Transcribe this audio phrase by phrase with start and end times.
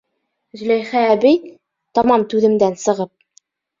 [0.61, 1.37] Зөләйха әбей,
[1.99, 3.13] тамам түҙемдән сығып: